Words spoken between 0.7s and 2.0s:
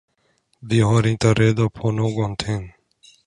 har inte reda på